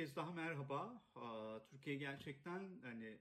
kez 0.00 0.16
daha 0.16 0.32
merhaba. 0.32 1.02
Türkiye 1.70 1.96
gerçekten 1.96 2.60
hani 2.82 3.18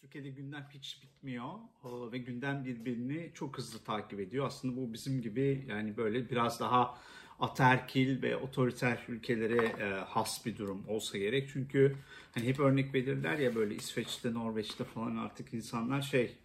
Türkiye'de 0.00 0.30
gündem 0.30 0.68
hiç 0.74 1.02
bitmiyor 1.02 1.48
ve 1.84 2.18
gündem 2.18 2.64
birbirini 2.64 3.30
çok 3.34 3.58
hızlı 3.58 3.84
takip 3.84 4.20
ediyor. 4.20 4.46
Aslında 4.46 4.76
bu 4.76 4.92
bizim 4.92 5.22
gibi 5.22 5.64
yani 5.68 5.96
böyle 5.96 6.30
biraz 6.30 6.60
daha 6.60 6.98
aterkil 7.38 8.22
ve 8.22 8.36
otoriter 8.36 9.04
ülkelere 9.08 9.64
e, 9.66 9.84
has 9.90 10.46
bir 10.46 10.58
durum 10.58 10.84
olsa 10.88 11.18
gerek. 11.18 11.48
Çünkü 11.52 11.96
hani 12.34 12.46
hep 12.46 12.60
örnek 12.60 12.94
verirler 12.94 13.38
ya 13.38 13.54
böyle 13.54 13.74
İsveç'te, 13.74 14.34
Norveç'te 14.34 14.84
falan 14.84 15.16
artık 15.16 15.54
insanlar 15.54 16.02
şey 16.02 16.36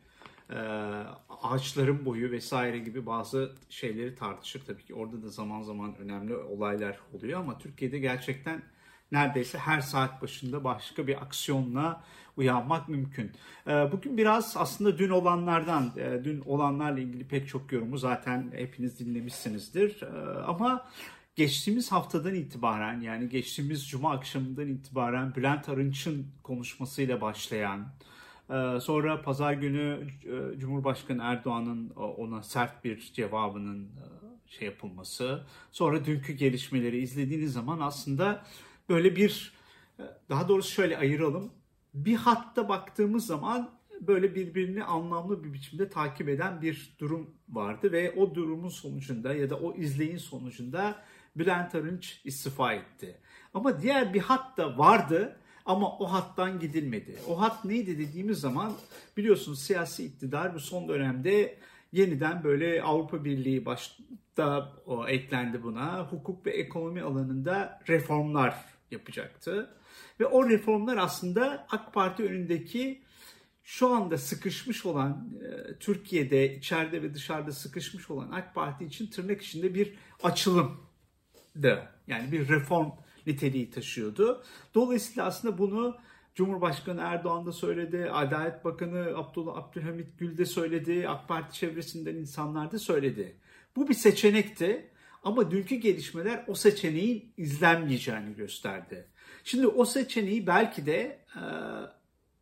e, 0.50 0.56
ağaçların 1.30 2.06
boyu 2.06 2.32
vesaire 2.32 2.80
gibi 2.80 3.06
bazı 3.06 3.56
şeyleri 3.70 4.16
tartışır. 4.16 4.66
Tabii 4.66 4.84
ki 4.84 4.94
orada 4.94 5.24
da 5.24 5.30
zaman 5.30 5.62
zaman 5.62 5.96
önemli 5.98 6.36
olaylar 6.36 7.00
oluyor 7.14 7.40
ama 7.40 7.58
Türkiye'de 7.58 8.00
gerçekten 8.00 8.75
neredeyse 9.16 9.58
her 9.58 9.82
saat 9.82 10.22
başında 10.22 10.64
başka 10.64 11.08
bir 11.08 11.22
aksiyonla 11.22 12.04
uyanmak 12.38 12.90
mümkün. 12.90 13.32
Ee, 13.68 13.72
bugün 13.92 14.18
biraz 14.18 14.58
aslında 14.58 14.98
dün 14.98 15.10
olanlardan, 15.10 15.92
e, 15.98 16.24
dün 16.24 16.42
olanlarla 16.46 17.00
ilgili 17.00 17.28
pek 17.28 17.48
çok 17.48 17.72
yorumu 17.72 17.98
zaten 17.98 18.52
hepiniz 18.56 19.00
dinlemişsinizdir. 19.00 20.02
Ee, 20.02 20.40
ama 20.40 20.88
geçtiğimiz 21.36 21.92
haftadan 21.92 22.36
itibaren 22.36 23.02
yani 23.02 23.30
geçtiğimiz 23.30 23.90
cuma 23.90 24.12
akşamından 24.12 24.68
itibaren 24.68 25.36
Bülent 25.36 25.70
Arınç'ın 25.70 26.28
konuşmasıyla 26.44 27.22
başlayan, 27.22 27.88
e, 28.50 28.80
sonra 28.80 29.22
pazar 29.22 29.54
günü 29.54 30.08
e, 30.24 30.60
Cumhurbaşkanı 30.60 31.24
Erdoğan'ın 31.24 31.90
ona 31.90 32.44
sert 32.44 32.84
bir 32.84 33.12
cevabının 33.14 33.90
şey 34.48 34.68
yapılması, 34.68 35.44
sonra 35.72 36.06
dünkü 36.06 36.34
gelişmeleri 36.34 36.98
izlediğiniz 36.98 37.54
zaman 37.54 37.80
aslında 37.80 38.44
böyle 38.90 39.16
bir 39.16 39.54
daha 40.30 40.48
doğrusu 40.48 40.72
şöyle 40.72 40.98
ayıralım. 40.98 41.52
Bir 41.94 42.16
hatta 42.16 42.70
baktığımız 42.70 43.26
zaman 43.26 43.70
böyle 44.02 44.36
birbirini 44.36 44.84
anlamlı 44.84 45.44
bir 45.44 45.54
biçimde 45.54 45.90
takip 45.90 46.30
eden 46.30 46.62
bir 46.62 46.96
durum 47.00 47.30
vardı 47.50 47.92
ve 47.92 48.12
o 48.12 48.36
durumun 48.36 48.70
sonucunda 48.70 49.34
ya 49.34 49.50
da 49.50 49.56
o 49.56 49.76
izleyin 49.76 50.18
sonucunda 50.18 50.96
Bülent 51.36 51.76
Arınç 51.76 52.22
istifa 52.24 52.74
etti. 52.74 53.20
Ama 53.54 53.82
diğer 53.82 54.14
bir 54.14 54.20
hat 54.20 54.58
da 54.58 54.78
vardı 54.78 55.38
ama 55.66 55.98
o 55.98 56.06
hattan 56.06 56.60
gidilmedi. 56.60 57.20
O 57.28 57.42
hat 57.42 57.66
neydi 57.66 57.98
dediğimiz 57.98 58.40
zaman 58.40 58.74
biliyorsunuz 59.18 59.62
siyasi 59.62 60.06
iktidar 60.06 60.56
bu 60.56 60.60
son 60.60 60.88
dönemde 60.88 61.58
yeniden 61.92 62.44
böyle 62.44 62.84
Avrupa 62.84 63.26
Birliği 63.26 63.66
başta 63.66 64.74
o 64.86 65.08
eklendi 65.08 65.64
buna. 65.64 66.08
Hukuk 66.12 66.46
ve 66.46 66.52
ekonomi 66.52 67.02
alanında 67.02 67.82
reformlar 67.88 68.75
yapacaktı. 68.96 69.78
Ve 70.20 70.26
o 70.26 70.50
reformlar 70.50 70.98
aslında 70.98 71.68
AK 71.72 71.94
Parti 71.94 72.24
önündeki 72.24 73.02
şu 73.64 73.90
anda 73.90 74.18
sıkışmış 74.18 74.86
olan 74.86 75.30
e, 75.42 75.80
Türkiye'de 75.80 76.56
içeride 76.56 77.04
ve 77.04 77.14
dışarıda 77.14 77.52
sıkışmış 77.52 78.10
olan 78.10 78.32
AK 78.32 78.56
Parti 78.56 78.86
için 78.86 79.08
tırnak 79.08 79.42
içinde 79.42 79.74
bir 79.74 79.94
açılımdı. 80.24 81.88
Yani 82.08 82.32
bir 82.32 82.50
reform 82.50 82.92
niteliği 83.28 83.70
taşıyordu. 83.70 84.44
Dolayısıyla 84.76 85.26
aslında 85.26 85.58
bunu 85.58 85.98
Cumhurbaşkanı 86.36 87.02
Erdoğan 87.02 87.46
da 87.46 87.52
söyledi, 87.52 88.10
Adalet 88.12 88.66
Bakanı 88.66 89.18
Abdullah 89.18 89.58
Abdülhamit 89.58 90.20
Gül 90.20 90.38
de 90.38 90.46
söyledi, 90.46 91.10
AK 91.10 91.28
Parti 91.28 91.60
çevresinden 91.60 92.16
insanlar 92.16 92.72
da 92.72 92.80
söyledi. 92.80 93.38
Bu 93.76 93.88
bir 93.88 93.94
seçenekti 93.94 94.92
ama 95.26 95.52
dünkü 95.52 95.76
gelişmeler 95.76 96.44
o 96.48 96.56
seçeneğin 96.56 97.34
izlenmeyeceğini 97.38 98.36
gösterdi. 98.36 99.08
Şimdi 99.44 99.68
o 99.68 99.86
seçeneği 99.86 100.48
belki 100.48 100.86
de 100.86 101.20
e, 101.36 101.44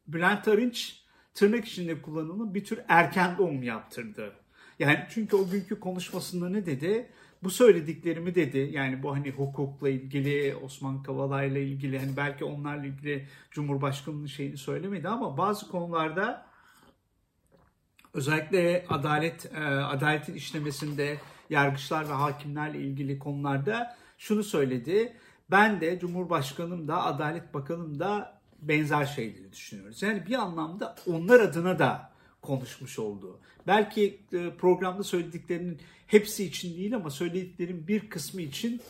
Bülent 0.07 0.47
Arınç 0.47 1.03
tırnak 1.33 1.65
içinde 1.65 2.01
kullanılan 2.01 2.55
bir 2.55 2.63
tür 2.65 2.79
erken 2.87 3.37
doğum 3.37 3.63
yaptırdı. 3.63 4.33
Yani 4.79 5.05
çünkü 5.09 5.35
o 5.35 5.49
günkü 5.49 5.79
konuşmasında 5.79 6.49
ne 6.49 6.65
dedi? 6.65 7.09
Bu 7.43 7.49
söylediklerimi 7.49 8.35
dedi. 8.35 8.69
Yani 8.73 9.03
bu 9.03 9.15
hani 9.15 9.31
hukukla 9.31 9.89
ilgili, 9.89 10.55
Osman 10.55 11.03
Kavala'yla 11.03 11.59
ilgili 11.59 11.99
hani 11.99 12.17
belki 12.17 12.45
onlarla 12.45 12.85
ilgili 12.85 13.27
Cumhurbaşkanı'nın 13.51 14.25
şeyini 14.25 14.57
söylemedi 14.57 15.07
ama 15.07 15.37
bazı 15.37 15.67
konularda 15.67 16.45
özellikle 18.13 18.85
adalet 18.89 19.45
e, 19.55 19.59
adaletin 19.65 20.33
işlemesinde 20.33 21.17
yargıçlar 21.49 22.09
ve 22.09 22.13
hakimlerle 22.13 22.79
ilgili 22.79 23.19
konularda 23.19 23.95
şunu 24.17 24.43
söyledi. 24.43 25.13
Ben 25.51 25.81
de 25.81 25.99
Cumhurbaşkanım 25.99 26.87
da 26.87 27.03
Adalet 27.03 27.53
Bakanım 27.53 27.99
da 27.99 28.41
benzer 28.61 29.05
şeyleri 29.05 29.51
düşünüyoruz. 29.51 30.01
Yani 30.01 30.25
bir 30.25 30.33
anlamda 30.33 30.95
onlar 31.07 31.39
adına 31.39 31.79
da 31.79 32.11
konuşmuş 32.41 32.99
oldu. 32.99 33.39
Belki 33.67 34.19
e, 34.33 34.49
programda 34.57 35.03
söylediklerinin 35.03 35.79
hepsi 36.07 36.45
için 36.45 36.77
değil 36.77 36.95
ama 36.95 37.09
söylediklerin 37.09 37.87
bir 37.87 38.09
kısmı 38.09 38.41
için 38.41 38.81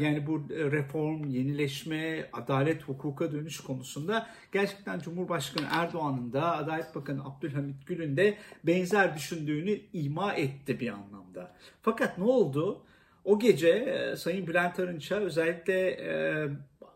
yani 0.00 0.26
bu 0.26 0.48
reform, 0.50 1.24
yenileşme, 1.24 2.30
adalet, 2.32 2.82
hukuka 2.82 3.32
dönüş 3.32 3.60
konusunda 3.60 4.26
gerçekten 4.52 4.98
Cumhurbaşkanı 4.98 5.66
Erdoğan'ın 5.70 6.32
da 6.32 6.56
Adalet 6.56 6.94
Bakanı 6.94 7.24
Abdülhamit 7.24 7.86
Gül'ün 7.86 8.16
de 8.16 8.38
benzer 8.64 9.14
düşündüğünü 9.16 9.80
ima 9.92 10.34
etti 10.34 10.80
bir 10.80 10.88
anlamda. 10.88 11.54
Fakat 11.82 12.18
ne 12.18 12.24
oldu? 12.24 12.84
O 13.24 13.38
gece 13.38 13.68
e, 13.68 14.16
Sayın 14.16 14.46
Bülent 14.46 14.80
Arınç'a 14.80 15.16
özellikle 15.16 15.90
e, 15.90 16.48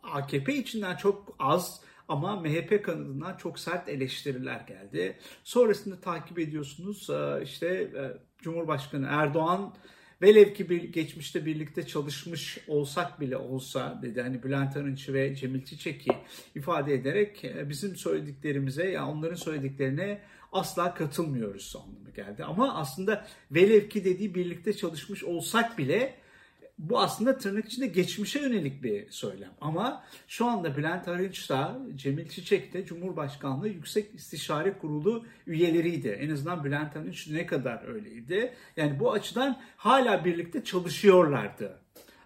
AKP 0.02 0.54
içinden 0.54 0.96
çok 0.96 1.36
az 1.38 1.80
ama 2.08 2.40
MHP 2.40 2.84
kanadından 2.84 3.36
çok 3.36 3.58
sert 3.58 3.88
eleştiriler 3.88 4.60
geldi. 4.60 5.18
Sonrasında 5.44 6.00
takip 6.00 6.38
ediyorsunuz 6.38 7.10
e, 7.10 7.42
işte 7.42 7.90
Cumhurbaşkanı 8.38 9.06
Erdoğan 9.10 9.74
velev 10.22 10.54
ki 10.54 10.70
bir, 10.70 10.82
geçmişte 10.82 11.46
birlikte 11.46 11.86
çalışmış 11.86 12.58
olsak 12.68 13.20
bile 13.20 13.36
olsa 13.36 14.00
dedi 14.02 14.22
hani 14.22 14.42
Bülent 14.42 14.76
Arınç 14.76 15.08
ve 15.08 15.36
Cemil 15.36 15.64
Çiçek'i 15.64 16.12
ifade 16.54 16.94
ederek 16.94 17.44
bizim 17.68 17.96
söylediklerimize 17.96 18.90
ya 18.90 19.08
onların 19.08 19.36
söylediklerine 19.36 20.20
asla 20.52 20.94
katılmıyoruz 20.94 21.76
anlamı 21.76 22.10
geldi. 22.10 22.44
Ama 22.44 22.74
aslında 22.74 23.26
velev 23.50 23.88
ki 23.88 24.04
dediği 24.04 24.34
birlikte 24.34 24.72
çalışmış 24.72 25.24
olsak 25.24 25.78
bile 25.78 26.25
bu 26.78 27.00
aslında 27.00 27.38
tırnak 27.38 27.64
içinde 27.66 27.86
geçmişe 27.86 28.40
yönelik 28.40 28.82
bir 28.82 29.10
söylem. 29.10 29.50
Ama 29.60 30.04
şu 30.28 30.46
anda 30.46 30.76
Bülent 30.76 31.08
Arınç 31.08 31.50
da 31.50 31.78
Cemil 31.94 32.28
Çiçek 32.28 32.72
de 32.72 32.84
Cumhurbaşkanlığı 32.84 33.68
Yüksek 33.68 34.14
İstişare 34.14 34.78
Kurulu 34.78 35.24
üyeleriydi. 35.46 36.08
En 36.08 36.30
azından 36.30 36.64
Bülent 36.64 36.96
Arınç 36.96 37.28
ne 37.28 37.46
kadar 37.46 37.88
öyleydi. 37.88 38.54
Yani 38.76 39.00
bu 39.00 39.12
açıdan 39.12 39.60
hala 39.76 40.24
birlikte 40.24 40.64
çalışıyorlardı. 40.64 41.78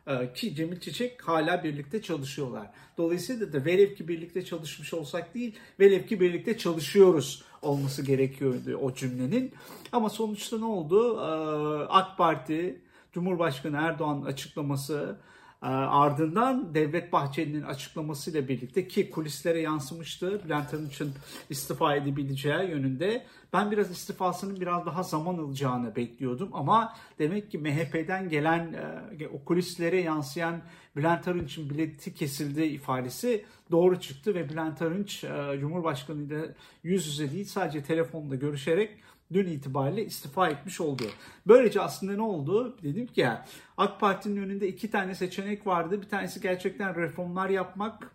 Ee, 0.07 0.33
ki 0.33 0.55
Cemil 0.55 0.81
Çiçek 0.81 1.29
hala 1.29 1.65
birlikte 1.65 2.03
çalışıyorlar. 2.03 2.71
Dolayısıyla 2.99 3.53
da 3.53 3.65
velev 3.65 3.95
ki 3.95 4.09
birlikte 4.09 4.45
çalışmış 4.45 4.95
olsak 4.95 5.35
değil, 5.35 5.55
velev 5.81 6.07
ki 6.07 6.21
birlikte 6.21 6.59
çalışıyoruz 6.59 7.45
olması 7.63 8.03
gerekiyordu 8.03 8.77
o 8.77 8.95
cümlenin. 8.95 9.53
Ama 9.93 10.11
sonuçta 10.11 10.59
ne 10.59 10.65
oldu? 10.65 11.17
Ee, 11.17 11.87
AK 11.89 12.19
Parti, 12.19 12.81
Cumhurbaşkanı 13.13 13.77
Erdoğan'ın 13.77 14.25
açıklaması 14.25 15.19
e, 15.63 15.67
ardından 15.67 16.75
Devlet 16.75 17.13
Bahçeli'nin 17.13 17.63
açıklamasıyla 17.63 18.49
birlikte 18.49 18.89
ki 18.89 19.11
kulislere 19.11 19.61
yansımıştı 19.61 20.45
Bülent 20.45 20.75
Arınç'ın 20.75 21.13
istifa 21.51 21.97
edebileceği 21.97 22.71
yönünde. 22.71 23.27
Ben 23.53 23.71
biraz 23.71 23.91
istifasının 23.91 24.61
biraz 24.61 24.87
daha 24.87 25.03
zaman 25.03 25.39
alacağını 25.39 25.97
bekliyordum 25.97 26.49
ama 26.53 26.95
demek 27.19 27.51
ki 27.51 27.59
MHP'den 27.59 28.29
gelen 28.29 28.73
e, 29.21 29.29
o 29.29 29.45
kulislere 29.45 30.01
yansıyan 30.01 30.63
Bülent 30.97 31.29
Arınç'ın 31.29 31.71
bileti 31.71 32.15
kesildi 32.15 32.63
ifadesi 32.63 33.45
doğru 33.71 34.01
çıktı 34.01 34.35
ve 34.35 34.49
Bülent 34.49 34.83
Arınç 34.83 35.25
e, 35.25 35.59
Cumhurbaşkanı 35.61 36.23
ile 36.23 36.55
yüz 36.83 37.07
yüze 37.07 37.33
değil 37.33 37.45
sadece 37.45 37.83
telefonda 37.83 38.35
görüşerek 38.35 38.91
dün 39.33 39.47
itibariyle 39.47 40.05
istifa 40.05 40.49
etmiş 40.49 40.81
oldu. 40.81 41.03
Böylece 41.47 41.81
aslında 41.81 42.13
ne 42.13 42.23
oldu? 42.23 42.77
Dedim 42.83 43.07
ki 43.07 43.21
ya 43.21 43.47
AK 43.77 44.01
Parti'nin 44.01 44.37
önünde 44.37 44.69
iki 44.69 44.91
tane 44.91 45.15
seçenek 45.15 45.67
vardı. 45.67 46.03
Bir 46.03 46.09
tanesi 46.09 46.41
gerçekten 46.41 46.97
reformlar 46.97 47.49
yapmak 47.49 48.13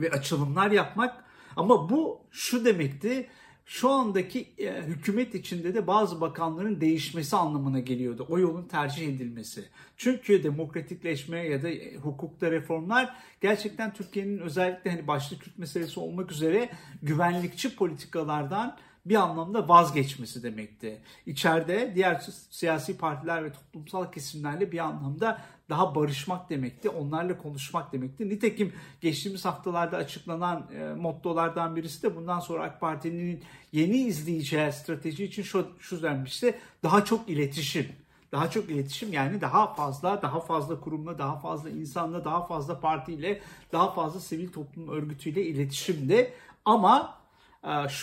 ve 0.00 0.10
açılımlar 0.10 0.70
yapmak. 0.70 1.24
Ama 1.56 1.90
bu 1.90 2.20
şu 2.30 2.64
demekti 2.64 3.28
şu 3.70 3.90
andaki 3.90 4.54
e, 4.58 4.82
hükümet 4.82 5.34
içinde 5.34 5.74
de 5.74 5.86
bazı 5.86 6.20
bakanların 6.20 6.80
değişmesi 6.80 7.36
anlamına 7.36 7.80
geliyordu. 7.80 8.26
O 8.28 8.38
yolun 8.38 8.68
tercih 8.68 9.08
edilmesi. 9.08 9.64
Çünkü 9.96 10.42
demokratikleşme 10.42 11.38
ya 11.38 11.62
da 11.62 11.68
e, 11.68 11.96
hukukta 11.96 12.50
reformlar 12.50 13.16
gerçekten 13.40 13.92
Türkiye'nin 13.92 14.38
özellikle 14.38 14.90
hani 14.90 15.06
başta 15.06 15.38
Kürt 15.38 15.58
meselesi 15.58 16.00
olmak 16.00 16.32
üzere 16.32 16.70
güvenlikçi 17.02 17.76
politikalardan 17.76 18.76
bir 19.06 19.14
anlamda 19.14 19.68
vazgeçmesi 19.68 20.42
demekti. 20.42 21.00
İçeride 21.26 21.92
diğer 21.94 22.26
siyasi 22.50 22.98
partiler 22.98 23.44
ve 23.44 23.52
toplumsal 23.52 24.12
kesimlerle 24.12 24.72
bir 24.72 24.78
anlamda 24.78 25.40
daha 25.70 25.94
barışmak 25.94 26.50
demekti. 26.50 26.88
Onlarla 26.88 27.38
konuşmak 27.38 27.92
demekti. 27.92 28.28
Nitekim 28.28 28.72
geçtiğimiz 29.00 29.44
haftalarda 29.44 29.96
açıklanan 29.96 30.66
e, 30.74 30.94
mottolardan 30.94 31.76
birisi 31.76 32.02
de 32.02 32.16
bundan 32.16 32.40
sonra 32.40 32.64
AK 32.64 32.80
Parti'nin 32.80 33.44
yeni 33.72 33.96
izleyeceği 33.96 34.72
strateji 34.72 35.24
için 35.24 35.42
şu, 35.42 35.68
şu 35.80 36.02
denmişti. 36.02 36.58
Daha 36.82 37.04
çok 37.04 37.28
iletişim. 37.28 37.86
Daha 38.32 38.50
çok 38.50 38.70
iletişim 38.70 39.12
yani 39.12 39.40
daha 39.40 39.74
fazla, 39.74 40.22
daha 40.22 40.40
fazla 40.40 40.80
kurumla, 40.80 41.18
daha 41.18 41.38
fazla 41.38 41.70
insanla, 41.70 42.24
daha 42.24 42.46
fazla 42.46 42.80
partiyle, 42.80 43.40
daha 43.72 43.92
fazla 43.92 44.20
sivil 44.20 44.52
toplum 44.52 44.88
örgütüyle 44.88 45.46
iletişimde. 45.46 46.32
Ama 46.64 47.19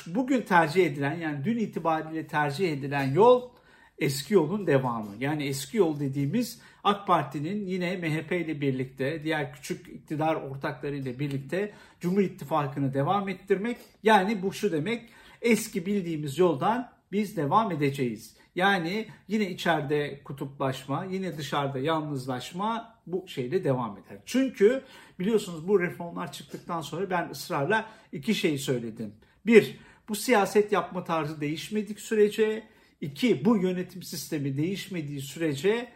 bugün 0.08 0.42
tercih 0.42 0.86
edilen 0.86 1.16
yani 1.16 1.46
dün 1.46 1.58
itibariyle 1.58 2.28
tercih 2.28 2.74
edilen 2.74 3.14
yol 3.14 3.50
eski 4.00 4.34
yolun 4.34 4.68
devamı. 4.68 5.16
Yani 5.20 5.44
eski 5.44 5.78
yol 5.78 6.00
dediğimiz 6.00 6.62
AK 6.84 7.08
Parti'nin 7.08 7.68
yine 7.68 7.98
MHP 7.98 8.32
ile 8.32 8.62
birlikte 8.62 9.24
diğer 9.24 9.54
küçük 9.54 9.88
iktidar 9.88 10.36
ortakları 10.36 10.96
ile 10.96 11.20
birlikte 11.20 11.74
Cumhur 12.00 12.22
İttifakı'nı 12.22 12.94
devam 12.94 13.30
ettirmek. 13.30 13.78
Yani 14.04 14.42
bu 14.42 14.54
şu 14.54 14.72
demek 14.72 15.10
eski 15.42 15.86
bildiğimiz 15.86 16.38
yoldan 16.38 16.92
biz 17.12 17.38
devam 17.38 17.72
edeceğiz. 17.72 18.38
Yani 18.56 19.08
yine 19.28 19.50
içeride 19.50 20.24
kutuplaşma, 20.24 21.06
yine 21.06 21.38
dışarıda 21.38 21.80
yalnızlaşma 21.80 22.96
bu 23.08 23.28
şeyle 23.28 23.64
devam 23.64 23.92
eder. 23.98 24.18
Çünkü 24.26 24.84
biliyorsunuz 25.20 25.68
bu 25.68 25.80
reformlar 25.80 26.32
çıktıktan 26.32 26.82
sonra 26.82 27.10
ben 27.10 27.30
ısrarla 27.30 27.86
iki 28.12 28.36
şey 28.36 28.58
söyledim. 28.58 29.14
Bir, 29.48 29.78
bu 30.10 30.16
siyaset 30.16 30.72
yapma 30.72 31.04
tarzı 31.04 31.42
değişmedik 31.42 32.00
sürece, 32.00 32.64
iki, 33.02 33.46
bu 33.46 33.58
yönetim 33.58 34.04
sistemi 34.04 34.58
değişmediği 34.58 35.22
sürece 35.22 35.92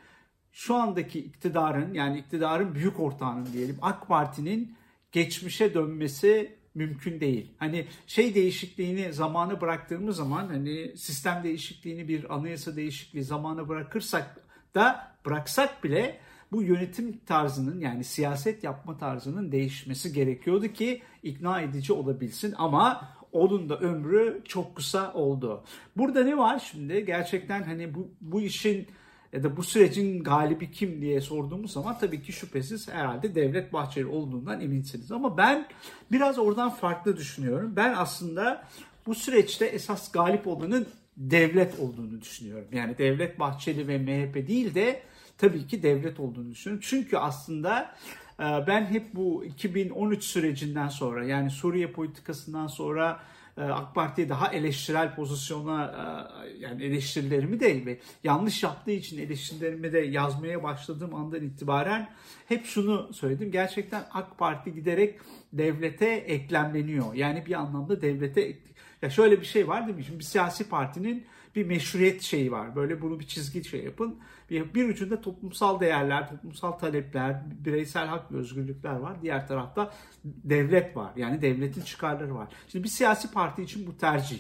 şu 0.52 0.76
andaki 0.76 1.20
iktidarın 1.20 1.94
yani 1.94 2.20
iktidarın 2.20 2.76
büyük 2.76 3.00
ortağının 3.00 3.54
diyelim 3.54 3.78
AK 3.82 4.08
Parti'nin 4.08 4.76
geçmişe 5.12 5.74
dönmesi 5.74 6.56
mümkün 6.76 7.20
değil. 7.20 7.52
Hani 7.58 7.88
şey 8.08 8.36
değişikliğini 8.36 9.14
zamanı 9.14 9.62
bıraktığımız 9.62 10.16
zaman 10.16 10.48
hani 10.48 10.98
sistem 10.98 11.44
değişikliğini 11.44 12.08
bir 12.08 12.36
anayasa 12.36 12.76
değişikliği 12.76 13.24
zamanı 13.24 13.70
bırakırsak 13.70 14.38
da 14.76 15.16
bıraksak 15.26 15.84
bile 15.84 16.20
bu 16.52 16.64
yönetim 16.64 17.18
tarzının 17.18 17.80
yani 17.80 18.04
siyaset 18.04 18.64
yapma 18.64 18.98
tarzının 18.98 19.52
değişmesi 19.52 20.14
gerekiyordu 20.14 20.68
ki 20.68 21.02
ikna 21.24 21.62
edici 21.62 21.94
olabilsin 21.94 22.54
ama 22.58 23.10
onun 23.32 23.70
da 23.70 23.80
ömrü 23.80 24.42
çok 24.46 24.76
kısa 24.76 25.14
oldu. 25.14 25.64
Burada 25.98 26.24
ne 26.24 26.38
var 26.38 26.72
şimdi? 26.72 27.06
Gerçekten 27.06 27.64
hani 27.64 27.96
bu, 27.96 28.08
bu 28.22 28.42
işin 28.42 28.88
ya 29.34 29.44
da 29.44 29.58
bu 29.58 29.64
sürecin 29.64 30.24
galibi 30.24 30.72
kim 30.72 31.02
diye 31.02 31.22
sorduğumuz 31.22 31.74
zaman 31.74 32.00
tabii 32.00 32.22
ki 32.22 32.32
şüphesiz 32.34 32.90
herhalde 32.90 33.36
Devlet 33.36 33.74
Bahçeli 33.74 34.06
olduğundan 34.06 34.62
eminsiniz. 34.62 35.12
Ama 35.12 35.38
ben 35.38 35.68
biraz 36.12 36.40
oradan 36.40 36.70
farklı 36.70 37.18
düşünüyorum. 37.18 37.74
Ben 37.76 37.94
aslında 37.98 38.64
bu 39.06 39.16
süreçte 39.16 39.66
esas 39.66 40.12
galip 40.12 40.48
olanın 40.48 40.88
devlet 41.18 41.80
olduğunu 41.80 42.22
düşünüyorum. 42.22 42.68
Yani 42.72 42.98
Devlet 42.98 43.40
Bahçeli 43.40 43.88
ve 43.88 43.98
MHP 43.98 44.48
değil 44.48 44.76
de 44.76 45.02
tabii 45.38 45.68
ki 45.68 45.84
devlet 45.84 46.20
olduğunu 46.20 46.52
düşünüyorum. 46.52 46.84
Çünkü 46.88 47.18
aslında 47.18 47.96
ben 48.42 48.86
hep 48.86 49.16
bu 49.16 49.46
2013 49.46 50.24
sürecinden 50.24 50.88
sonra 50.88 51.26
yani 51.26 51.50
Suriye 51.50 51.92
politikasından 51.92 52.68
sonra 52.68 53.20
e, 53.58 53.62
AK 53.62 53.96
Parti'ye 53.96 54.30
daha 54.30 54.48
eleştirel 54.48 55.16
pozisyona 55.16 55.86
e, 55.86 56.50
yani 56.60 56.84
eleştirilerimi 56.84 57.60
de 57.60 57.86
ve 57.86 58.00
yanlış 58.24 58.64
yaptığı 58.64 58.92
için 58.92 59.18
eleştirilerimi 59.18 59.94
de 59.94 60.00
yazmaya 60.00 60.64
başladığım 60.64 61.16
andan 61.16 61.44
itibaren 61.44 62.10
hep 62.48 62.66
şunu 62.66 63.14
söyledim. 63.14 63.52
Gerçekten 63.52 64.04
AK 64.14 64.38
Parti 64.38 64.74
giderek 64.74 65.20
devlete 65.54 66.06
eklemleniyor. 66.06 67.14
Yani 67.14 67.46
bir 67.46 67.54
anlamda 67.54 68.02
devlete 68.02 68.58
ya 69.02 69.10
şöyle 69.10 69.42
bir 69.42 69.46
şey 69.46 69.68
var 69.68 69.88
değil 69.88 69.98
mi? 69.98 70.04
Şimdi 70.04 70.20
bir 70.20 70.24
siyasi 70.24 70.70
partinin 70.70 71.26
bir 71.56 71.66
meşruiyet 71.66 72.22
şeyi 72.22 72.52
var. 72.52 72.76
Böyle 72.76 73.02
bunu 73.02 73.20
bir 73.20 73.28
çizgi 73.28 73.64
şey 73.64 73.84
yapın. 73.84 74.20
Bir, 74.50 74.74
bir 74.74 74.90
ucunda 74.90 75.22
toplumsal 75.22 75.80
değerler, 75.80 76.30
toplumsal 76.30 76.72
talepler, 76.72 77.42
bireysel 77.66 78.08
hak 78.08 78.32
ve 78.32 78.38
özgürlükler 78.38 78.96
var. 78.96 79.22
Diğer 79.22 79.48
tarafta 79.48 79.94
devlet 80.24 80.98
var. 80.98 81.14
Yani 81.16 81.42
devletin 81.42 81.82
çıkarları 81.82 82.36
var. 82.36 82.48
Şimdi 82.68 82.84
bir 82.84 82.90
siyasi 82.90 83.32
parti 83.32 83.64
için 83.64 83.88
bu 83.88 83.98
tercih. 83.98 84.40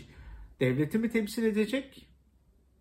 Devleti 0.60 0.98
mi 0.98 1.12
temsil 1.12 1.44
edecek? 1.44 2.08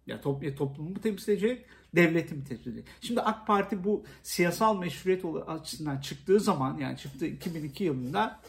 Ya 0.06 0.20
toplumu 0.20 0.90
mu 0.90 1.00
temsil 1.00 1.32
edecek? 1.32 1.66
Devleti 1.94 2.34
mi 2.34 2.44
temsil 2.44 2.70
edecek? 2.70 2.86
Şimdi 3.00 3.20
AK 3.20 3.46
Parti 3.46 3.84
bu 3.84 4.04
siyasal 4.22 4.78
meşruiyet 4.78 5.24
açısından 5.46 6.00
çıktığı 6.00 6.40
zaman 6.40 6.78
yani 6.78 6.98
çıktığı 6.98 7.26
2002 7.26 7.84
yılında 7.84 8.40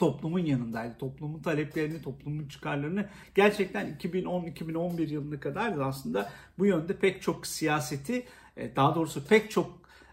toplumun 0.00 0.38
yanındaydı. 0.38 0.98
Toplumun 0.98 1.42
taleplerini, 1.42 2.02
toplumun 2.02 2.48
çıkarlarını 2.48 3.08
gerçekten 3.34 3.96
2010-2011 4.00 5.12
yılına 5.12 5.40
kadar 5.40 5.78
da 5.78 5.84
aslında 5.84 6.30
bu 6.58 6.66
yönde 6.66 6.96
pek 6.96 7.22
çok 7.22 7.46
siyaseti, 7.46 8.26
e, 8.56 8.76
daha 8.76 8.94
doğrusu 8.94 9.26
pek 9.26 9.50
çok 9.50 9.70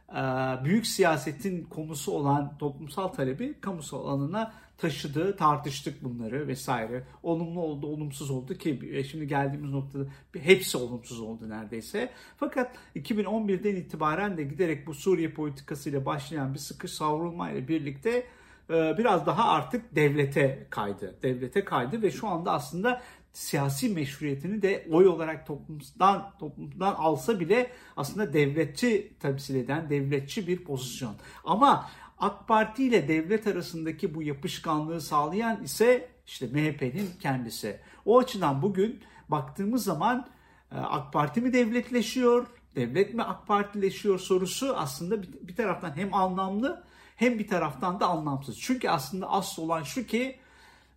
e, 0.09 0.21
büyük 0.63 0.87
siyasetin 0.87 1.63
konusu 1.63 2.11
olan 2.11 2.57
toplumsal 2.57 3.07
talebi 3.07 3.53
kamusal 3.61 4.05
alanına 4.05 4.53
taşıdığı 4.77 5.35
tartıştık 5.35 6.03
bunları 6.03 6.47
vesaire. 6.47 7.03
Olumlu 7.23 7.61
oldu, 7.61 7.87
olumsuz 7.87 8.31
oldu 8.31 8.57
ki 8.57 8.79
e, 8.91 9.03
şimdi 9.03 9.27
geldiğimiz 9.27 9.71
noktada 9.71 10.05
hepsi 10.39 10.77
olumsuz 10.77 11.19
oldu 11.19 11.49
neredeyse. 11.49 12.09
Fakat 12.37 12.75
2011'den 12.95 13.75
itibaren 13.75 14.37
de 14.37 14.43
giderek 14.43 14.87
bu 14.87 14.93
Suriye 14.93 15.29
politikasıyla 15.31 16.05
başlayan 16.05 16.53
bir 16.53 16.59
sıkı 16.59 16.87
savrulma 16.87 17.51
ile 17.51 17.67
birlikte 17.67 18.25
biraz 18.69 19.25
daha 19.25 19.49
artık 19.49 19.95
devlete 19.95 20.67
kaydı. 20.69 21.15
Devlete 21.23 21.65
kaydı 21.65 22.01
ve 22.01 22.11
şu 22.11 22.27
anda 22.27 22.51
aslında 22.51 23.01
siyasi 23.33 23.89
meşruiyetini 23.89 24.61
de 24.61 24.87
oy 24.91 25.07
olarak 25.07 25.47
toplumdan 25.47 26.31
toplumdan 26.39 26.95
alsa 26.95 27.39
bile 27.39 27.71
aslında 27.97 28.33
devletçi 28.33 29.13
temsil 29.19 29.55
eden 29.55 29.89
devletçi 29.89 30.47
bir 30.47 30.63
pozisyon. 30.63 31.15
Ama 31.43 31.89
AK 32.19 32.47
Parti 32.47 32.83
ile 32.83 33.07
devlet 33.07 33.47
arasındaki 33.47 34.15
bu 34.15 34.23
yapışkanlığı 34.23 35.01
sağlayan 35.01 35.63
ise 35.63 36.09
işte 36.27 36.47
MHP'nin 36.47 37.09
kendisi. 37.21 37.79
O 38.05 38.19
açıdan 38.19 38.61
bugün 38.61 38.99
baktığımız 39.29 39.83
zaman 39.83 40.27
e, 40.71 40.75
AK 40.75 41.13
Parti 41.13 41.41
mi 41.41 41.53
devletleşiyor, 41.53 42.47
devlet 42.75 43.13
mi 43.13 43.23
AK 43.23 43.47
Partileşiyor 43.47 44.19
sorusu 44.19 44.75
aslında 44.75 45.23
bir 45.23 45.55
taraftan 45.55 45.97
hem 45.97 46.13
anlamlı 46.13 46.86
hem 47.17 47.39
bir 47.39 47.47
taraftan 47.47 47.99
da 47.99 48.07
anlamsız. 48.07 48.59
Çünkü 48.59 48.89
aslında 48.89 49.29
asıl 49.31 49.63
olan 49.63 49.83
şu 49.83 50.05
ki 50.05 50.39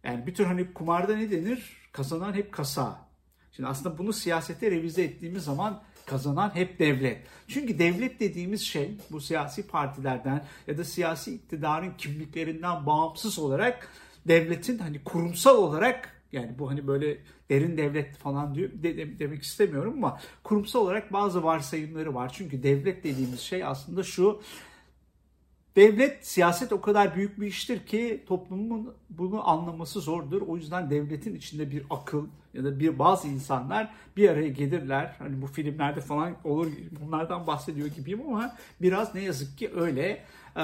yani 0.04 0.26
bir 0.26 0.34
tür 0.34 0.44
hani 0.44 0.72
kumarda 0.74 1.16
ne 1.16 1.30
denir? 1.30 1.76
Kazanan 1.92 2.32
hep 2.32 2.52
kasa. 2.52 2.98
Şimdi 3.52 3.68
aslında 3.68 3.98
bunu 3.98 4.12
siyasete 4.12 4.70
revize 4.70 5.02
ettiğimiz 5.02 5.44
zaman 5.44 5.82
kazanan 6.06 6.54
hep 6.54 6.78
devlet. 6.78 7.26
Çünkü 7.48 7.78
devlet 7.78 8.20
dediğimiz 8.20 8.62
şey 8.62 8.90
bu 9.10 9.20
siyasi 9.20 9.66
partilerden 9.66 10.44
ya 10.66 10.78
da 10.78 10.84
siyasi 10.84 11.34
iktidarın 11.34 11.94
kimliklerinden 11.98 12.86
bağımsız 12.86 13.38
olarak 13.38 13.88
devletin 14.28 14.78
hani 14.78 15.04
kurumsal 15.04 15.56
olarak 15.56 16.16
yani 16.32 16.58
bu 16.58 16.70
hani 16.70 16.86
böyle 16.86 17.18
derin 17.50 17.76
devlet 17.76 18.16
falan 18.16 18.54
diyor 18.54 18.70
de, 18.72 19.18
demek 19.18 19.42
istemiyorum 19.42 19.94
ama 19.96 20.20
kurumsal 20.44 20.80
olarak 20.80 21.12
bazı 21.12 21.44
varsayımları 21.44 22.14
var. 22.14 22.32
Çünkü 22.34 22.62
devlet 22.62 23.04
dediğimiz 23.04 23.40
şey 23.40 23.64
aslında 23.64 24.02
şu 24.02 24.42
Devlet, 25.76 26.26
siyaset 26.26 26.72
o 26.72 26.80
kadar 26.80 27.16
büyük 27.16 27.40
bir 27.40 27.46
iştir 27.46 27.86
ki 27.86 28.24
toplumun 28.26 28.94
bunu 29.10 29.48
anlaması 29.48 30.00
zordur. 30.00 30.42
O 30.42 30.56
yüzden 30.56 30.90
devletin 30.90 31.34
içinde 31.34 31.70
bir 31.70 31.82
akıl 31.90 32.26
ya 32.54 32.64
da 32.64 32.80
bir 32.80 32.98
bazı 32.98 33.28
insanlar 33.28 33.90
bir 34.16 34.28
araya 34.28 34.48
gelirler. 34.48 35.16
Hani 35.18 35.42
bu 35.42 35.46
filmlerde 35.46 36.00
falan 36.00 36.34
olur 36.44 36.66
bunlardan 37.00 37.46
bahsediyor 37.46 37.88
gibiyim 37.88 38.20
ama 38.28 38.56
biraz 38.82 39.14
ne 39.14 39.20
yazık 39.20 39.58
ki 39.58 39.70
öyle. 39.76 40.24
Ee, 40.56 40.60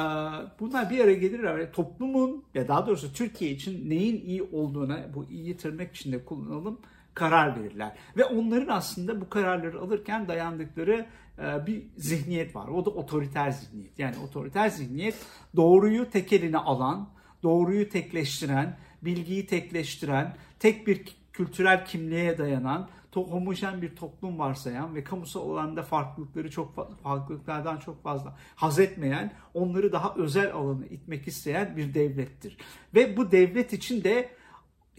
bunlar 0.60 0.90
bir 0.90 1.00
araya 1.00 1.14
gelirler 1.14 1.72
toplumun 1.72 2.44
ya 2.54 2.68
daha 2.68 2.86
doğrusu 2.86 3.12
Türkiye 3.12 3.50
için 3.50 3.90
neyin 3.90 4.26
iyi 4.26 4.42
olduğuna 4.42 4.98
bu 5.14 5.24
iyi 5.24 5.56
tırnak 5.56 5.94
içinde 5.94 6.24
kullanalım 6.24 6.80
karar 7.14 7.60
verirler. 7.60 7.92
Ve 8.16 8.24
onların 8.24 8.68
aslında 8.68 9.20
bu 9.20 9.28
kararları 9.28 9.80
alırken 9.80 10.28
dayandıkları 10.28 11.06
bir 11.38 11.82
zihniyet 11.96 12.56
var. 12.56 12.68
O 12.68 12.84
da 12.84 12.90
otoriter 12.90 13.50
zihniyet. 13.50 13.98
Yani 13.98 14.16
otoriter 14.28 14.68
zihniyet 14.68 15.14
doğruyu 15.56 16.10
tek 16.10 16.32
eline 16.32 16.58
alan, 16.58 17.08
doğruyu 17.42 17.88
tekleştiren, 17.88 18.76
bilgiyi 19.02 19.46
tekleştiren, 19.46 20.36
tek 20.58 20.86
bir 20.86 21.16
kültürel 21.32 21.84
kimliğe 21.84 22.38
dayanan, 22.38 22.88
homojen 23.14 23.82
bir 23.82 23.96
toplum 23.96 24.38
varsayan 24.38 24.94
ve 24.94 25.04
kamusal 25.04 25.50
alanda 25.50 25.82
farklılıkları 25.82 26.50
çok 26.50 27.02
farklılıklardan 27.02 27.76
çok 27.76 28.02
fazla 28.02 28.36
haz 28.56 28.78
etmeyen, 28.78 29.32
onları 29.54 29.92
daha 29.92 30.14
özel 30.14 30.52
alana 30.52 30.86
itmek 30.86 31.28
isteyen 31.28 31.76
bir 31.76 31.94
devlettir. 31.94 32.56
Ve 32.94 33.16
bu 33.16 33.30
devlet 33.30 33.72
için 33.72 34.04
de 34.04 34.30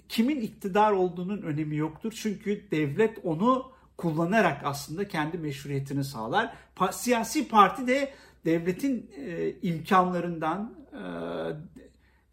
kimin 0.09 0.41
iktidar 0.41 0.91
olduğunun 0.91 1.41
önemi 1.41 1.75
yoktur. 1.75 2.13
Çünkü 2.21 2.71
devlet 2.71 3.17
onu 3.23 3.71
kullanarak 3.97 4.61
aslında 4.63 5.07
kendi 5.07 5.37
meşruiyetini 5.37 6.03
sağlar. 6.03 6.53
Pa- 6.75 6.93
siyasi 6.93 7.47
parti 7.47 7.87
de 7.87 8.13
devletin 8.45 9.11
e, 9.17 9.51
imkanlarından 9.61 10.75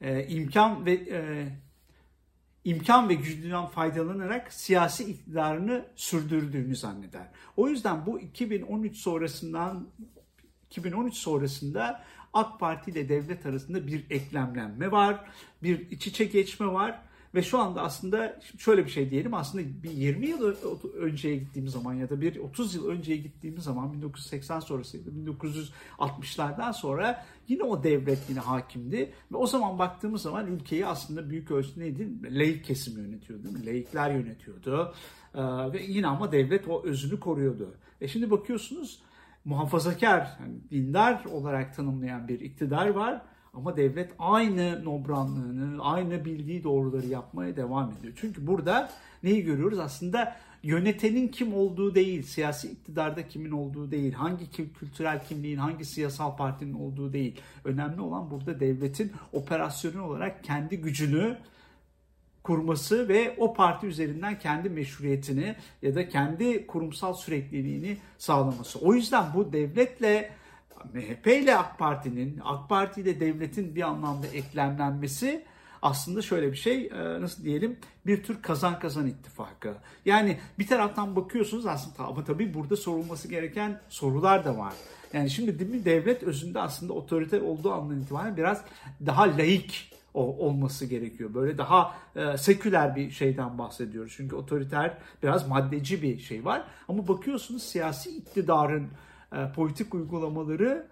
e, 0.01 0.11
e, 0.11 0.27
imkan 0.27 0.87
ve 0.87 0.93
e, 0.93 1.49
imkan 2.65 3.09
ve 3.09 3.15
gücünden 3.15 3.67
faydalanarak 3.67 4.53
siyasi 4.53 5.05
iktidarını 5.05 5.85
sürdürdüğünü 5.97 6.77
zanneder. 6.77 7.29
O 7.57 7.69
yüzden 7.69 8.07
bu 8.07 8.21
2013 8.21 8.97
sonrasından 8.97 9.89
2013 10.71 11.15
sonrasında 11.15 12.05
AK 12.33 12.61
Parti 12.61 12.91
ile 12.91 13.09
devlet 13.09 13.47
arasında 13.47 13.87
bir 13.87 14.07
eklemlenme 14.11 14.91
var, 14.91 15.25
bir 15.63 15.91
iç 15.91 16.07
içe 16.07 16.25
geçme 16.25 16.67
var 16.67 17.01
ve 17.35 17.43
şu 17.43 17.59
anda 17.59 17.83
aslında 17.83 18.41
şöyle 18.59 18.85
bir 18.85 18.91
şey 18.91 19.11
diyelim 19.11 19.35
aslında 19.35 19.83
bir 19.83 19.91
20 19.91 20.27
yıl 20.27 20.55
önceye 20.95 21.37
gittiğimiz 21.37 21.73
zaman 21.73 21.95
ya 21.95 22.11
da 22.11 22.21
bir 22.21 22.37
30 22.37 22.75
yıl 22.75 22.89
önceye 22.89 23.17
gittiğimiz 23.19 23.65
zaman 23.65 23.93
1980 23.93 24.61
sonrasıydı 24.61 25.11
1960'lardan 25.11 26.73
sonra 26.73 27.25
yine 27.49 27.63
o 27.63 27.85
devlet 27.85 28.31
yine 28.31 28.41
hakimdi 28.41 29.13
ve 29.33 29.37
o 29.37 29.47
zaman 29.47 29.79
baktığımız 29.79 30.23
zaman 30.23 30.47
ülkeyi 30.47 30.87
aslında 30.87 31.31
büyük 31.31 31.51
ölçüde 31.51 31.81
neydi? 31.81 32.39
Laik 32.39 32.65
kesim 32.65 32.99
yönetiyordu 32.99 33.45
değil 33.45 33.57
mi? 33.57 33.67
Laikler 33.67 34.11
yönetiyordu 34.11 34.95
ee, 35.35 35.43
ve 35.73 35.83
yine 35.83 36.07
ama 36.07 36.33
devlet 36.33 36.69
o 36.69 36.83
özünü 36.85 37.21
koruyordu. 37.21 37.75
E 38.01 38.09
şimdi 38.09 38.31
bakıyorsunuz 38.31 39.03
muhafazakar, 39.45 40.39
yani 40.41 40.55
dindar 40.71 41.25
olarak 41.25 41.77
tanımlayan 41.77 42.29
bir 42.29 42.41
iktidar 42.41 42.89
var 42.89 43.23
ama 43.57 43.77
devlet 43.77 44.13
aynı 44.19 44.85
nobranlığını, 44.85 45.83
aynı 45.83 46.25
bildiği 46.25 46.65
doğruları 46.65 47.07
yapmaya 47.07 47.57
devam 47.57 47.93
ediyor. 47.93 48.13
Çünkü 48.17 48.47
burada 48.47 48.91
neyi 49.23 49.45
görüyoruz? 49.45 49.79
Aslında 49.79 50.37
yönetenin 50.63 51.29
kim 51.29 51.55
olduğu 51.55 51.95
değil, 51.95 52.23
siyasi 52.23 52.71
iktidarda 52.71 53.29
kimin 53.29 53.51
olduğu 53.51 53.91
değil, 53.91 54.13
hangi 54.13 54.51
kültürel 54.51 55.25
kimliğin, 55.25 55.59
hangi 55.59 55.85
siyasal 55.85 56.37
partinin 56.37 56.75
olduğu 56.75 57.13
değil. 57.13 57.41
Önemli 57.65 58.01
olan 58.01 58.31
burada 58.31 58.61
devletin 58.61 59.13
operasyonel 59.33 60.01
olarak 60.01 60.45
kendi 60.45 60.81
gücünü 60.81 61.37
kurması 62.43 63.09
ve 63.09 63.35
o 63.39 63.55
parti 63.55 63.87
üzerinden 63.87 64.39
kendi 64.39 64.71
meşruiyetini 64.71 65.57
ya 65.83 65.95
da 65.95 66.09
kendi 66.09 66.67
kurumsal 66.67 67.15
sürekliliğini 67.15 67.97
sağlaması. 68.19 68.79
O 68.79 68.95
yüzden 68.95 69.25
bu 69.35 69.53
devletle 69.53 70.31
MHP 70.95 71.27
ile 71.27 71.57
AK 71.57 71.79
Parti'nin, 71.79 72.41
AK 72.45 72.69
Parti 72.69 73.01
ile 73.01 73.21
devletin 73.21 73.75
bir 73.75 73.83
anlamda 73.83 74.27
eklemlenmesi 74.27 75.45
aslında 75.83 76.23
şöyle 76.23 76.53
bir 76.53 76.57
şey 76.57 76.87
e, 76.87 77.21
nasıl 77.21 77.45
diyelim 77.45 77.77
bir 78.07 78.23
tür 78.23 78.43
kazan 78.43 78.79
kazan 78.79 79.07
ittifakı. 79.07 79.75
Yani 80.05 80.39
bir 80.59 80.67
taraftan 80.67 81.17
bakıyorsunuz 81.17 81.67
aslında 81.67 82.09
ama 82.09 82.25
tabii 82.25 82.55
burada 82.55 82.77
sorulması 82.77 83.29
gereken 83.29 83.81
sorular 83.89 84.45
da 84.45 84.59
var. 84.59 84.75
Yani 85.13 85.31
şimdi 85.31 85.59
değil 85.59 85.85
devlet 85.85 86.23
özünde 86.23 86.61
aslında 86.61 86.93
otoriter 86.93 87.41
olduğu 87.41 87.73
andan 87.73 88.01
itibaren 88.01 88.37
biraz 88.37 88.65
daha 89.07 89.23
laik 89.23 89.95
olması 90.15 90.87
gerekiyor. 90.87 91.35
Böyle 91.35 91.59
daha 91.59 91.95
e, 92.17 92.37
seküler 92.37 92.97
bir 92.97 93.11
şeyden 93.11 93.59
bahsediyoruz. 93.59 94.13
Çünkü 94.17 94.37
otoriter 94.37 94.99
biraz 95.23 95.49
maddeci 95.49 96.03
bir 96.03 96.19
şey 96.19 96.45
var. 96.45 96.65
Ama 96.89 97.09
bakıyorsunuz 97.09 97.63
siyasi 97.63 98.17
iktidarın 98.17 98.89
e, 99.35 99.53
politik 99.53 99.95
uygulamaları 99.95 100.87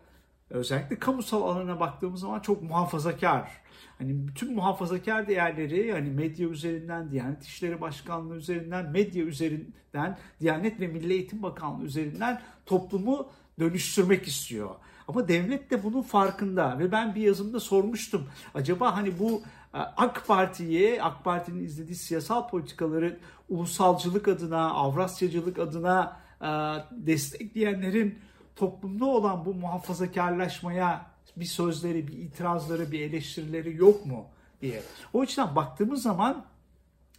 özellikle 0.51 0.99
kamusal 0.99 1.43
alana 1.43 1.81
baktığımız 1.81 2.21
zaman 2.21 2.41
çok 2.41 2.63
muhafazakar. 2.63 3.51
Hani 3.99 4.29
bütün 4.29 4.55
muhafazakar 4.55 5.29
değerleri 5.29 5.93
hani 5.93 6.11
medya 6.11 6.49
üzerinden, 6.49 7.11
Diyanet 7.11 7.45
İşleri 7.45 7.81
Başkanlığı 7.81 8.37
üzerinden, 8.37 8.91
medya 8.91 9.25
üzerinden, 9.25 10.19
Diyanet 10.41 10.81
ve 10.81 10.87
Milli 10.87 11.13
Eğitim 11.13 11.43
Bakanlığı 11.43 11.85
üzerinden 11.85 12.41
toplumu 12.67 13.29
dönüştürmek 13.59 14.27
istiyor. 14.27 14.71
Ama 15.09 15.29
devlet 15.29 15.71
de 15.71 15.85
bunun 15.85 16.03
farkında 16.03 16.79
ve 16.79 16.93
ben 16.93 17.15
bir 17.15 17.21
yazımda 17.21 17.61
sormuştum. 17.61 18.29
Acaba 18.55 18.97
hani 18.97 19.19
bu 19.19 19.43
e, 19.75 19.79
AK 19.79 20.27
Parti'ye, 20.27 21.03
AK 21.03 21.25
Parti'nin 21.25 21.65
izlediği 21.65 21.97
siyasal 21.97 22.49
politikaları 22.49 23.19
ulusalcılık 23.49 24.29
adına, 24.29 24.71
Avrasyacılık 24.71 25.59
adına 25.59 26.17
e, 26.41 26.49
destekleyenlerin 26.91 28.19
toplumda 28.57 29.05
olan 29.05 29.45
bu 29.45 29.55
muhafazakarlaşmaya 29.55 31.07
bir 31.37 31.45
sözleri, 31.45 32.09
bir 32.09 32.13
itirazları, 32.13 32.93
bir 32.93 33.01
eleştirileri 33.01 33.77
yok 33.77 34.07
mu 34.07 34.27
diye. 34.61 34.83
O 35.13 35.21
açıdan 35.21 35.57
baktığımız 35.57 36.03
zaman 36.03 36.45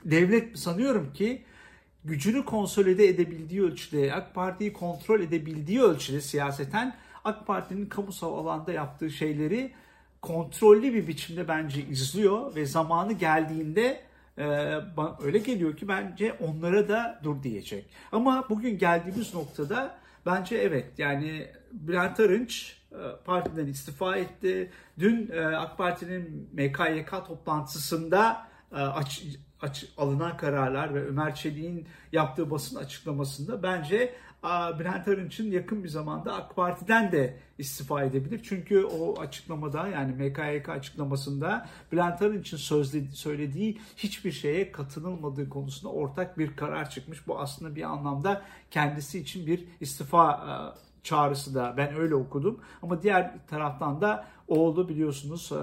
devlet 0.05 0.59
sanıyorum 0.59 1.13
ki 1.13 1.43
gücünü 2.05 2.45
konsolide 2.45 3.07
edebildiği 3.07 3.63
ölçüde, 3.63 4.13
AK 4.13 4.35
Parti'yi 4.35 4.73
kontrol 4.73 5.19
edebildiği 5.19 5.81
ölçüde 5.81 6.21
siyaseten 6.21 6.95
AK 7.23 7.47
Parti'nin 7.47 7.85
kamusal 7.85 8.37
alanda 8.37 8.71
yaptığı 8.71 9.09
şeyleri 9.09 9.71
kontrollü 10.21 10.93
bir 10.93 11.07
biçimde 11.07 11.47
bence 11.47 11.81
izliyor 11.85 12.55
ve 12.55 12.65
zamanı 12.65 13.13
geldiğinde 13.13 14.01
e, 14.37 14.43
öyle 15.23 15.37
geliyor 15.37 15.77
ki 15.77 15.87
bence 15.87 16.33
onlara 16.33 16.87
da 16.87 17.19
dur 17.23 17.43
diyecek. 17.43 17.85
Ama 18.11 18.45
bugün 18.49 18.77
geldiğimiz 18.77 19.33
noktada 19.33 19.97
bence 20.25 20.57
evet 20.57 20.85
yani 20.97 21.47
Bülent 21.71 22.19
Arınç 22.19 22.77
e, 22.91 22.97
partiden 23.25 23.67
istifa 23.67 24.17
etti. 24.17 24.71
Dün 24.99 25.31
e, 25.33 25.41
AK 25.41 25.77
Parti'nin 25.77 26.49
MKYK 26.53 27.11
toplantısında 27.27 28.47
e, 28.71 28.75
aç, 28.75 29.23
aç, 29.61 29.85
alınan 29.97 30.37
kararlar 30.37 30.93
ve 30.93 31.05
Ömer 31.05 31.35
Çelik'in 31.35 31.87
yaptığı 32.11 32.51
basın 32.51 32.75
açıklamasında 32.75 33.63
bence 33.63 34.15
Bülent 34.79 35.07
Arınç'ın 35.07 35.51
yakın 35.51 35.83
bir 35.83 35.89
zamanda 35.89 36.35
AK 36.35 36.55
Parti'den 36.55 37.11
de 37.11 37.39
istifa 37.57 38.03
edebilir. 38.03 38.41
Çünkü 38.43 38.83
o 38.85 39.19
açıklamada 39.21 39.87
yani 39.87 40.11
MKYK 40.11 40.69
açıklamasında 40.69 41.67
Bülent 41.91 42.21
Arınç'ın 42.21 42.57
söylediği 43.11 43.81
hiçbir 43.97 44.31
şeye 44.31 44.71
katılılmadığı 44.71 45.49
konusunda 45.49 45.93
ortak 45.93 46.37
bir 46.37 46.55
karar 46.55 46.89
çıkmış. 46.89 47.27
Bu 47.27 47.39
aslında 47.39 47.75
bir 47.75 47.83
anlamda 47.83 48.41
kendisi 48.71 49.19
için 49.19 49.47
bir 49.47 49.67
istifa 49.79 50.75
çağrısı 51.03 51.55
da 51.55 51.73
ben 51.77 51.95
öyle 51.95 52.15
okudum. 52.15 52.59
Ama 52.81 53.01
diğer 53.03 53.47
taraftan 53.47 54.01
da 54.01 54.27
oğlu 54.47 54.89
biliyorsunuz 54.89 55.51
e, 55.51 55.55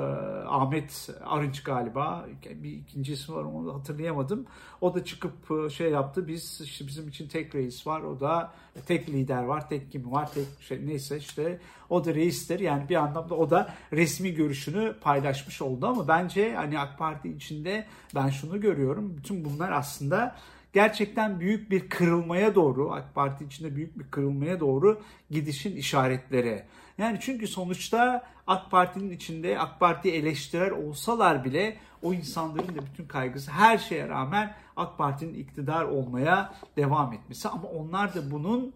Ahmet 0.46 1.10
Arınç 1.24 1.62
galiba 1.62 2.26
bir 2.44 2.72
ikinci 2.72 3.12
isim 3.12 3.34
var 3.34 3.44
onu 3.44 3.74
hatırlayamadım. 3.74 4.46
O 4.80 4.94
da 4.94 5.04
çıkıp 5.04 5.50
e, 5.50 5.70
şey 5.70 5.90
yaptı. 5.90 6.28
Biz 6.28 6.60
işte 6.60 6.86
bizim 6.86 7.08
için 7.08 7.28
tek 7.28 7.54
reis 7.54 7.86
var. 7.86 8.00
O 8.00 8.20
da 8.20 8.52
tek 8.86 9.08
lider 9.08 9.42
var. 9.42 9.68
Tek 9.68 9.92
kim 9.92 10.12
var. 10.12 10.32
Tek 10.32 10.46
şey 10.60 10.86
neyse 10.86 11.16
işte 11.16 11.60
o 11.90 12.04
da 12.04 12.14
reistir. 12.14 12.60
Yani 12.60 12.88
bir 12.88 12.96
anlamda 12.96 13.34
o 13.34 13.50
da 13.50 13.74
resmi 13.92 14.34
görüşünü 14.34 14.96
paylaşmış 15.00 15.62
oldu 15.62 15.86
ama 15.86 16.08
bence 16.08 16.54
hani 16.54 16.78
AK 16.78 16.98
Parti 16.98 17.28
içinde 17.28 17.86
ben 18.14 18.28
şunu 18.28 18.60
görüyorum. 18.60 19.16
Bütün 19.16 19.44
bunlar 19.44 19.72
aslında 19.72 20.36
gerçekten 20.72 21.40
büyük 21.40 21.70
bir 21.70 21.88
kırılmaya 21.88 22.54
doğru, 22.54 22.92
AK 22.92 23.14
Parti 23.14 23.44
içinde 23.44 23.76
büyük 23.76 23.98
bir 23.98 24.04
kırılmaya 24.04 24.60
doğru 24.60 25.02
gidişin 25.30 25.76
işaretleri. 25.76 26.64
Yani 26.98 27.18
çünkü 27.20 27.46
sonuçta 27.46 28.22
AK 28.46 28.70
Parti'nin 28.70 29.10
içinde 29.10 29.58
AK 29.58 29.80
Parti 29.80 30.10
eleştirer 30.10 30.70
olsalar 30.70 31.44
bile 31.44 31.76
o 32.02 32.14
insanların 32.14 32.76
da 32.76 32.86
bütün 32.86 33.06
kaygısı 33.06 33.50
her 33.50 33.78
şeye 33.78 34.08
rağmen 34.08 34.54
AK 34.76 34.98
Parti'nin 34.98 35.34
iktidar 35.34 35.84
olmaya 35.84 36.54
devam 36.76 37.12
etmesi. 37.12 37.48
Ama 37.48 37.68
onlar 37.68 38.14
da 38.14 38.30
bunun 38.30 38.74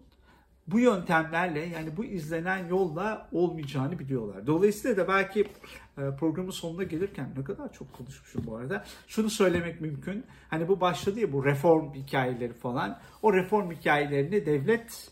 bu 0.67 0.79
yöntemlerle 0.79 1.59
yani 1.59 1.97
bu 1.97 2.05
izlenen 2.05 2.67
yolla 2.67 3.29
olmayacağını 3.31 3.99
biliyorlar. 3.99 4.47
Dolayısıyla 4.47 4.97
da 4.97 5.07
belki 5.07 5.41
e, 5.97 6.01
programın 6.19 6.51
sonuna 6.51 6.83
gelirken 6.83 7.29
ne 7.37 7.43
kadar 7.43 7.73
çok 7.73 7.93
konuşmuşum 7.93 8.43
bu 8.47 8.55
arada. 8.55 8.83
Şunu 9.07 9.29
söylemek 9.29 9.81
mümkün. 9.81 10.25
Hani 10.49 10.67
bu 10.67 10.81
başladı 10.81 11.19
ya 11.19 11.33
bu 11.33 11.45
reform 11.45 11.93
hikayeleri 11.93 12.53
falan. 12.53 12.99
O 13.21 13.33
reform 13.33 13.71
hikayelerini 13.71 14.45
devlet 14.45 15.11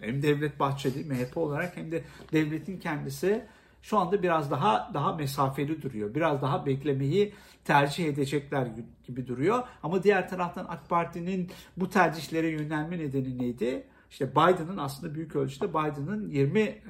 hem 0.00 0.22
Devlet 0.22 0.60
Bahçeli 0.60 1.04
MHP 1.04 1.36
olarak 1.36 1.76
hem 1.76 1.92
de 1.92 2.04
devletin 2.32 2.78
kendisi 2.78 3.44
şu 3.82 3.98
anda 3.98 4.22
biraz 4.22 4.50
daha 4.50 4.90
daha 4.94 5.16
mesafeli 5.16 5.82
duruyor. 5.82 6.14
Biraz 6.14 6.42
daha 6.42 6.66
beklemeyi 6.66 7.34
tercih 7.64 8.06
edecekler 8.06 8.68
gibi 9.06 9.26
duruyor. 9.26 9.62
Ama 9.82 10.02
diğer 10.02 10.28
taraftan 10.28 10.66
AK 10.68 10.88
Parti'nin 10.88 11.50
bu 11.76 11.90
tercihlere 11.90 12.48
yönelme 12.48 12.98
nedeni 12.98 13.38
neydi? 13.38 13.86
İşte 14.12 14.30
Biden'ın 14.30 14.76
aslında 14.76 15.14
büyük 15.14 15.36
ölçüde 15.36 15.68
Biden'ın 15.70 16.28
20 16.28 16.60
e, 16.60 16.80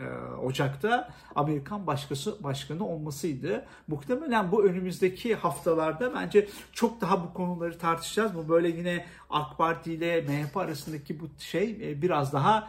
Ocak'ta 0.45 1.09
Amerikan 1.35 1.87
başkası 1.87 2.45
başkanı 2.45 2.87
olmasıydı. 2.87 3.65
Muhtemelen 3.89 4.53
bu 4.53 4.65
önümüzdeki 4.65 5.35
haftalarda 5.35 6.15
bence 6.15 6.49
çok 6.73 7.01
daha 7.01 7.25
bu 7.25 7.33
konuları 7.35 7.79
tartışacağız. 7.79 8.35
Bu 8.35 8.49
böyle 8.49 8.69
yine 8.69 9.07
AK 9.31 9.59
Parti 9.59 9.93
ile 9.93 10.21
MHP 10.21 10.57
arasındaki 10.57 11.21
bu 11.21 11.25
şey 11.39 11.71
e, 11.83 12.03
biraz 12.03 12.33
daha 12.33 12.69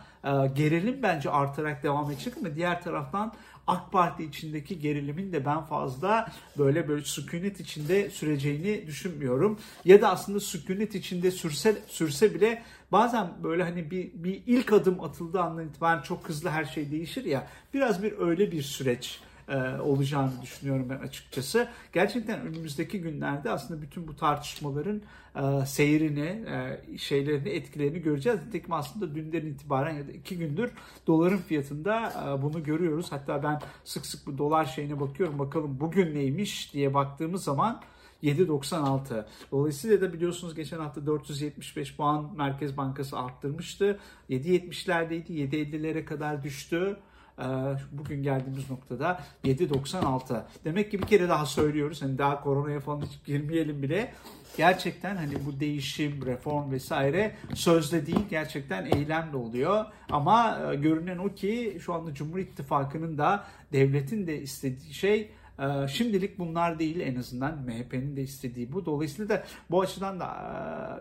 gerilim 0.55 0.99
bence 1.03 1.29
artarak 1.29 1.83
devam 1.83 2.11
edecek 2.11 2.33
ama 2.37 2.55
diğer 2.55 2.83
taraftan 2.83 3.33
AK 3.67 3.91
Parti 3.91 4.23
içindeki 4.23 4.79
gerilimin 4.79 5.33
de 5.33 5.45
ben 5.45 5.61
fazla 5.61 6.31
böyle 6.57 6.87
böyle 6.87 7.03
sükunet 7.03 7.59
içinde 7.59 8.09
süreceğini 8.09 8.87
düşünmüyorum. 8.87 9.59
Ya 9.85 10.01
da 10.01 10.09
aslında 10.09 10.39
sükunet 10.39 10.95
içinde 10.95 11.31
sürse 11.31 11.77
sürse 11.87 12.35
bile 12.35 12.63
bazen 12.91 13.29
böyle 13.43 13.63
hani 13.63 13.91
bir, 13.91 14.11
bir 14.13 14.41
ilk 14.47 14.73
adım 14.73 15.03
atıldığı 15.03 15.41
andan 15.41 15.67
itibaren 15.67 16.01
çok 16.01 16.29
hızlı 16.29 16.49
her 16.49 16.65
şey 16.65 16.91
değişir 16.91 17.25
ya. 17.25 17.47
Biraz 17.73 18.03
bir 18.03 18.19
öyle 18.19 18.51
bir 18.51 18.61
süreç 18.61 19.19
e, 19.49 19.79
olacağını 19.79 20.41
düşünüyorum 20.41 20.87
ben 20.89 20.97
açıkçası. 20.97 21.67
Gerçekten 21.93 22.41
önümüzdeki 22.41 23.01
günlerde 23.01 23.49
aslında 23.51 23.81
bütün 23.81 24.07
bu 24.07 24.15
tartışmaların 24.15 25.01
e, 25.35 25.65
seyrini, 25.65 26.45
e, 26.49 26.97
şeylerini, 26.97 27.49
etkilerini 27.49 28.01
göreceğiz. 28.01 28.39
Nitekim 28.45 28.73
aslında 28.73 29.15
dünden 29.15 29.45
itibaren 29.45 29.95
ya 29.95 30.07
da 30.07 30.11
iki 30.11 30.37
gündür 30.37 30.71
doların 31.07 31.37
fiyatında 31.37 32.13
bunu 32.41 32.63
görüyoruz. 32.63 33.11
Hatta 33.11 33.43
ben 33.43 33.61
sık 33.83 34.05
sık 34.05 34.27
bu 34.27 34.37
dolar 34.37 34.65
şeyine 34.65 34.99
bakıyorum. 34.99 35.39
Bakalım 35.39 35.79
bugün 35.79 36.15
neymiş 36.15 36.73
diye 36.73 36.93
baktığımız 36.93 37.43
zaman 37.43 37.81
7.96. 38.23 39.25
Dolayısıyla 39.51 40.01
da 40.01 40.13
biliyorsunuz 40.13 40.55
geçen 40.55 40.79
hafta 40.79 41.05
475 41.05 41.95
puan 41.95 42.31
Merkez 42.37 42.77
Bankası 42.77 43.17
arttırmıştı. 43.17 43.99
7.70'lerdeydi. 44.29 45.31
7.50'lere 45.31 46.05
kadar 46.05 46.43
düştü. 46.43 46.97
Ee, 47.39 47.43
bugün 47.91 48.23
geldiğimiz 48.23 48.69
noktada 48.69 49.21
7.96. 49.43 50.43
Demek 50.65 50.91
ki 50.91 50.99
bir 50.99 51.07
kere 51.07 51.29
daha 51.29 51.45
söylüyoruz. 51.45 52.01
Hani 52.01 52.17
daha 52.17 52.41
koronaya 52.41 52.79
falan 52.79 53.01
hiç 53.01 53.25
girmeyelim 53.25 53.81
bile. 53.81 54.13
Gerçekten 54.57 55.15
hani 55.15 55.45
bu 55.45 55.59
değişim, 55.59 56.25
reform 56.25 56.71
vesaire 56.71 57.35
sözde 57.53 58.05
değil 58.05 58.25
gerçekten 58.29 58.85
eylemle 58.85 59.37
oluyor. 59.37 59.85
Ama 60.09 60.59
e, 60.71 60.75
görünen 60.75 61.17
o 61.17 61.29
ki 61.33 61.77
şu 61.81 61.93
anda 61.93 62.13
Cumhur 62.13 62.37
İttifakı'nın 62.37 63.17
da 63.17 63.43
devletin 63.73 64.27
de 64.27 64.41
istediği 64.41 64.93
şey 64.93 65.31
e, 65.59 65.87
Şimdilik 65.87 66.39
bunlar 66.39 66.79
değil 66.79 66.99
en 66.99 67.15
azından 67.15 67.57
MHP'nin 67.57 68.15
de 68.15 68.21
istediği 68.21 68.73
bu. 68.73 68.85
Dolayısıyla 68.85 69.29
da 69.29 69.43
bu 69.71 69.81
açıdan 69.81 70.19
da 70.19 70.25
e, 70.25 70.53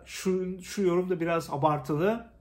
şu, 0.07 0.63
şu 0.63 0.83
yorum 0.83 1.11
da 1.11 1.21
biraz 1.21 1.51
abartılı. 1.51 2.33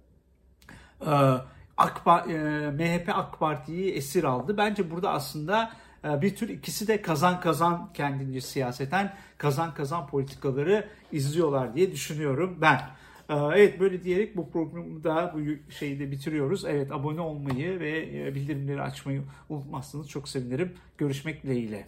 AK, 1.81 2.25
MHP 2.73 3.09
AK 3.09 3.39
Parti'yi 3.39 3.91
esir 3.91 4.23
aldı. 4.23 4.57
Bence 4.57 4.91
burada 4.91 5.11
aslında 5.11 5.71
e, 6.05 6.21
bir 6.21 6.35
tür 6.35 6.49
ikisi 6.49 6.87
de 6.87 7.01
kazan 7.01 7.39
kazan 7.39 7.89
kendince 7.93 8.41
siyaseten 8.41 9.13
kazan 9.37 9.73
kazan 9.73 10.07
politikaları 10.07 10.87
izliyorlar 11.11 11.75
diye 11.75 11.91
düşünüyorum 11.91 12.57
ben. 12.61 12.81
E, 13.29 13.35
evet 13.35 13.79
böyle 13.79 14.03
diyerek 14.03 14.37
bu 14.37 14.51
programı 14.51 15.03
da 15.03 15.35
bu 15.35 15.71
şeyi 15.73 15.99
de 15.99 16.11
bitiriyoruz. 16.11 16.65
Evet 16.65 16.91
abone 16.91 17.21
olmayı 17.21 17.79
ve 17.79 17.99
e, 17.99 18.35
bildirimleri 18.35 18.81
açmayı 18.81 19.23
unutmazsanız 19.49 20.09
çok 20.09 20.29
sevinirim. 20.29 20.73
Görüşmek 20.97 21.43
dileğiyle. 21.43 21.85